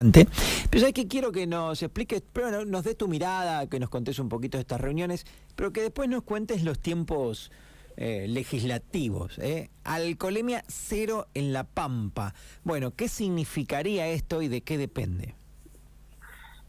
[0.00, 4.20] Pero es que quiero que nos expliques, pero nos des tu mirada, que nos contes
[4.20, 7.50] un poquito de estas reuniones, pero que después nos cuentes los tiempos
[7.96, 9.40] eh, legislativos.
[9.40, 9.70] ¿eh?
[9.82, 12.32] Alcoholemia cero en la Pampa.
[12.62, 15.34] Bueno, ¿qué significaría esto y de qué depende?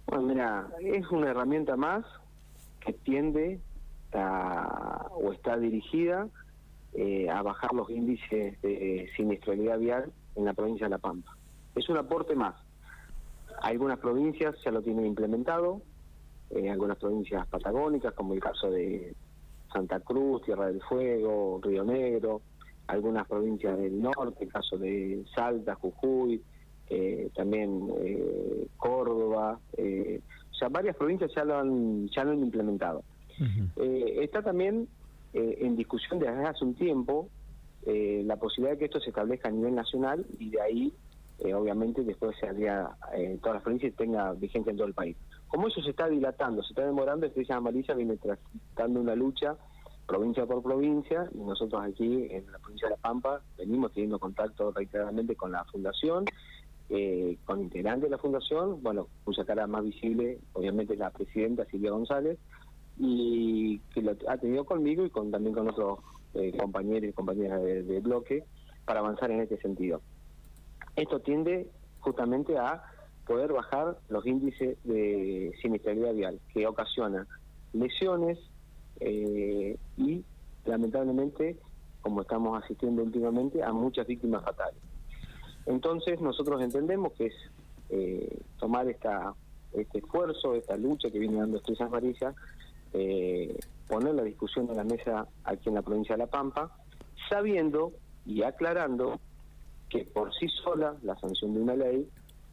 [0.07, 2.03] Bueno, mira, es una herramienta más
[2.79, 3.59] que tiende
[4.11, 6.27] a, o está dirigida
[6.93, 11.37] eh, a bajar los índices de siniestralidad vial en la provincia de La Pampa.
[11.75, 12.55] Es un aporte más
[13.61, 15.81] algunas provincias ya lo tienen implementado,
[16.51, 19.13] eh, algunas provincias patagónicas, como el caso de
[19.71, 22.41] Santa Cruz, Tierra del Fuego, Río Negro,
[22.87, 26.41] algunas provincias del norte, el caso de Salta, Jujuy,
[26.89, 30.21] eh, también eh, Córdoba, eh,
[30.51, 33.03] o sea, varias provincias ya lo han, ya lo han implementado.
[33.77, 34.87] está también
[35.33, 37.29] en discusión desde hace un tiempo
[37.85, 40.93] la posibilidad de que esto se establezca a nivel nacional y de ahí
[41.39, 44.93] eh, obviamente después se haría en todas las provincias y tenga vigencia en todo el
[44.93, 45.15] país.
[45.47, 49.57] Como eso se está dilatando, se está demorando, Estrella Amarilla viene tratando una lucha
[50.05, 54.71] provincia por provincia y nosotros aquí en la provincia de La Pampa venimos teniendo contacto
[54.71, 56.25] reiteradamente con la fundación,
[56.89, 61.65] eh, con integrantes de la fundación, bueno, cuya cara más visible obviamente es la presidenta
[61.65, 62.37] Silvia González
[62.97, 65.99] y que lo ha tenido conmigo y con también con otros
[66.33, 68.43] eh, compañeros y compañeras de bloque
[68.85, 70.01] para avanzar en este sentido.
[70.99, 71.67] Esto tiende
[71.99, 72.83] justamente a
[73.25, 77.25] poder bajar los índices de siniestralidad vial, que ocasiona
[77.71, 78.37] lesiones
[78.99, 80.25] eh, y,
[80.65, 81.57] lamentablemente,
[82.01, 84.81] como estamos asistiendo últimamente, a muchas víctimas fatales.
[85.65, 87.35] Entonces, nosotros entendemos que es
[87.89, 89.33] eh, tomar esta
[89.71, 92.35] este esfuerzo, esta lucha que viene dando Estrellas Amarillas,
[92.93, 96.75] eh, poner la discusión en la mesa aquí en la provincia de La Pampa,
[97.29, 97.93] sabiendo
[98.25, 99.19] y aclarando
[99.89, 102.07] que por sí sola la sanción de una ley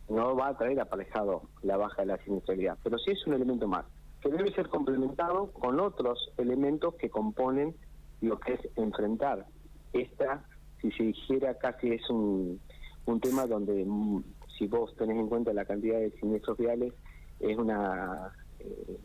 [0.09, 3.67] no va a traer aparejado la baja de la siniestralidad, pero sí es un elemento
[3.69, 3.85] más,
[4.21, 7.75] que debe ser complementado con otros elementos que componen
[8.21, 9.47] lo que es enfrentar.
[9.93, 10.45] Esta,
[10.81, 12.61] si se dijera casi es un,
[13.07, 14.23] un tema donde mm,
[14.57, 16.93] si vos tenés en cuenta la cantidad de siniestros viales,
[17.41, 18.99] es una eh,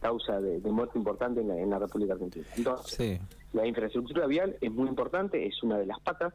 [0.00, 2.46] causa de, muerte importante en la, en la República Argentina.
[2.56, 3.20] Entonces,
[3.52, 6.34] la infraestructura vial es muy importante, es una de las patas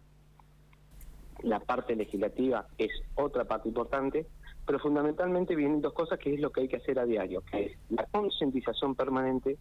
[1.43, 4.25] la parte legislativa es otra parte importante,
[4.65, 7.65] pero fundamentalmente vienen dos cosas que es lo que hay que hacer a diario, que
[7.65, 9.57] es la concientización permanente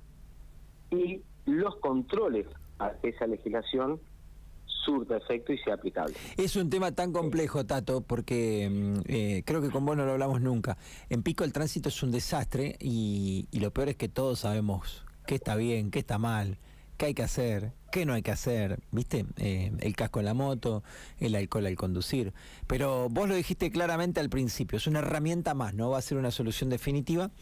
[0.90, 2.46] y los controles
[2.78, 4.00] a esa legislación
[4.84, 6.14] surta efecto y sea aplicable.
[6.36, 10.12] Es un tema tan complejo, Tato, porque mm, eh, creo que con vos no lo
[10.12, 10.76] hablamos nunca.
[11.08, 15.04] En Pico el tránsito es un desastre y, y lo peor es que todos sabemos
[15.26, 16.58] qué está bien, qué está mal
[17.02, 19.26] qué hay que hacer, qué no hay que hacer, ¿viste?
[19.36, 20.84] Eh, el casco en la moto,
[21.18, 22.32] el alcohol al conducir.
[22.68, 26.16] Pero vos lo dijiste claramente al principio, es una herramienta más, no va a ser
[26.16, 27.32] una solución definitiva,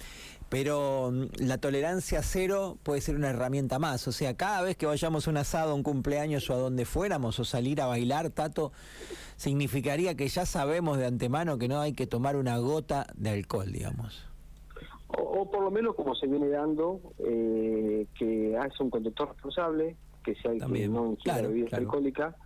[0.48, 4.08] pero mm, la tolerancia cero puede ser una herramienta más.
[4.08, 7.38] O sea, cada vez que vayamos a un asado, un cumpleaños o a donde fuéramos,
[7.38, 8.72] o salir a bailar, Tato,
[9.36, 13.70] significaría que ya sabemos de antemano que no hay que tomar una gota de alcohol,
[13.70, 14.29] digamos
[15.18, 20.34] o, por lo menos como se viene dando, eh, que hace un conductor responsable, que
[20.36, 22.36] sea el que no ingiera bebida alcohólica,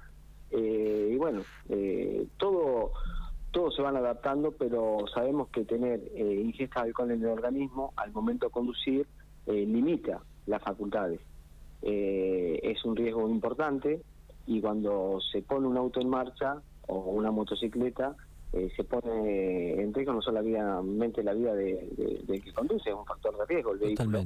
[0.57, 2.93] eh, y bueno, eh, todo
[3.51, 7.93] todo se van adaptando, pero sabemos que tener eh, ingesta de alcohol en el organismo
[7.97, 9.07] al momento de conducir
[9.47, 11.21] limita las facultades.
[11.83, 14.01] es un riesgo importante
[14.47, 18.17] y cuando se pone un auto en marcha o una motocicleta,
[18.55, 23.05] eh, se pone en riesgo no solamente la vida de, de, que conduce, es un
[23.05, 24.23] factor de riesgo el vehículo,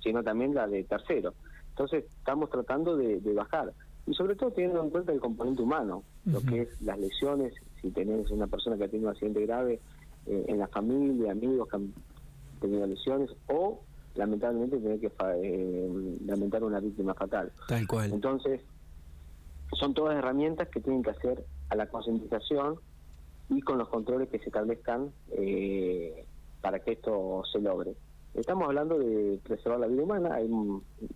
[0.00, 1.34] sino también la de tercero.
[1.70, 3.72] Entonces estamos tratando de, bajar
[4.06, 7.90] y sobre todo teniendo en cuenta el componente humano, lo que es las lesiones, si
[7.90, 9.80] tenés una persona que ha tenido un accidente grave
[10.26, 11.92] eh, en la familia, amigos que han
[12.60, 13.80] tenido lesiones o
[14.14, 15.10] lamentablemente tener que
[15.42, 17.50] eh, lamentar una víctima fatal.
[17.66, 18.12] Tal cual.
[18.12, 18.60] Entonces,
[19.72, 22.78] son todas herramientas que tienen que hacer a la concientización
[23.48, 26.24] y con los controles que se establezcan eh,
[26.60, 27.94] para que esto se logre.
[28.34, 30.48] Estamos hablando de preservar la vida humana, hay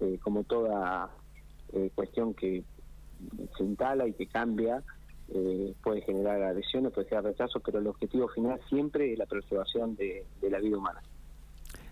[0.00, 1.10] eh, como toda
[1.72, 2.62] eh, cuestión que
[3.56, 4.82] se instala y que cambia,
[5.82, 10.24] puede generar adhesiones, puede generar rechazos, pero el objetivo final siempre es la preservación de,
[10.42, 11.00] la vida humana.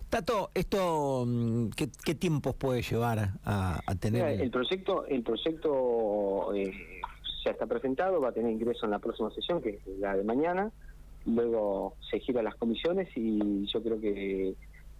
[0.09, 4.41] Tato, esto mm, ¿qué, tiempos puede llevar a, tener?
[4.41, 6.53] el proyecto, el proyecto
[7.45, 10.25] ya está presentado, va a tener ingreso en la próxima sesión, que es la de
[10.25, 10.73] mañana,
[11.27, 14.55] luego se gira las comisiones y yo creo que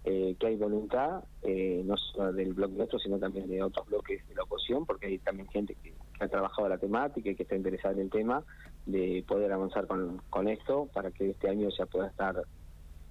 [0.07, 4.27] eh, que hay voluntad, eh, no solo del bloque nuestro, sino también de otros bloques
[4.27, 7.55] de la oposición, porque hay también gente que, ha trabajado la temática y que está
[7.55, 8.43] interesada en el tema,
[8.85, 12.39] de poder avanzar con, con esto para que este año ya pueda estar,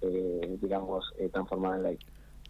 [0.02, 1.98] eh, digamos, transformada en ley.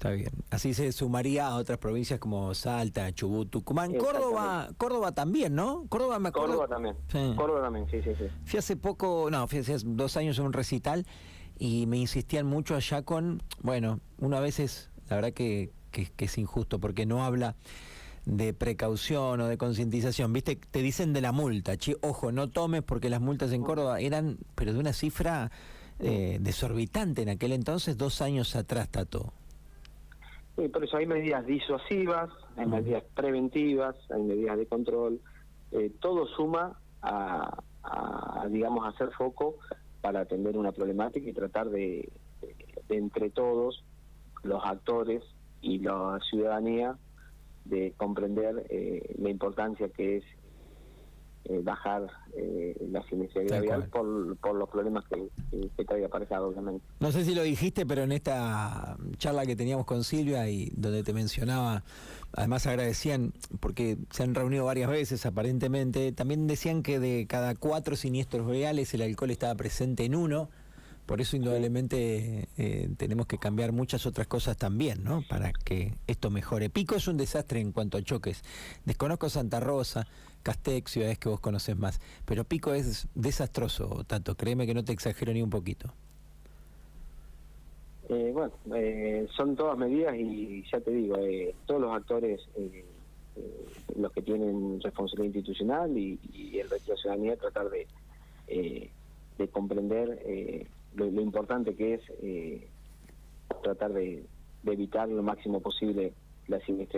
[0.05, 0.33] Está bien.
[0.51, 5.87] Así se sumaría a otras provincias como Salta, Chubut, Tucumán, Córdoba, Córdoba también, ¿no?
[5.89, 6.59] Córdoba me acuerdo.
[6.59, 7.37] Córdoba también.
[7.37, 8.27] Córdoba también, sí, sí, sí.
[8.45, 11.07] Fui hace poco, no, fui hace dos años en un recital
[11.59, 16.37] y me insistían mucho allá con, bueno, uno a veces, la verdad que, que, es
[16.37, 17.57] injusto porque no habla
[18.27, 20.57] de precaución o de concientización, ¿viste?
[20.57, 24.37] Te dicen de la multa, che, ojo, no tomes porque las multas en Córdoba eran,
[24.55, 25.51] pero de una cifra
[25.99, 29.33] eh, desorbitante en aquel entonces, dos años atrás, Tato.
[30.65, 35.21] Sí, por eso hay medidas disuasivas, hay medidas preventivas, hay medidas de control,
[35.73, 39.57] eh, todo suma a, a, digamos, hacer foco
[40.01, 42.11] para atender una problemática y tratar de,
[42.89, 43.85] entre todos
[44.43, 45.23] los actores
[45.61, 46.97] y la ciudadanía
[47.67, 50.25] de comprender eh, la importancia que es
[51.47, 55.29] eh, bajar eh, la siniestralidad vial por, por, los problemas que,
[55.77, 56.83] que, trae aparejado, obviamente.
[57.01, 61.03] No sé si lo dijiste, pero en esta charla que teníamos con Silvia y donde
[61.03, 61.83] te mencionaba,
[62.33, 67.95] además agradecían, porque se han reunido varias veces aparentemente, también decían que de cada cuatro
[67.95, 70.49] siniestros reales el alcohol estaba presente en uno.
[71.07, 75.23] Por eso indudablemente eh, tenemos que cambiar muchas otras cosas también, ¿no?
[75.29, 76.71] Para que esto mejore.
[76.71, 78.43] Pico es un desastre en cuanto a choques.
[78.87, 80.07] Desconozco Santa Rosa,
[80.43, 84.35] Castex, ciudades que vos conoces más, pero Pico es desastroso, tanto.
[84.35, 85.93] Créeme que no te exagero ni un poquito.
[88.09, 91.17] Eh, bueno, eh, son todas medidas y ya te digo,
[91.67, 92.41] todos los actores,
[93.97, 96.19] los que tienen responsabilidad institucional y,
[96.59, 98.91] el resto de la ciudadanía, tratar de,
[99.37, 100.19] de comprender
[100.95, 102.69] lo, importante que es eh,
[103.63, 104.25] tratar de,
[104.65, 106.15] evitar lo máximo posible
[106.47, 106.91] la siniestralidad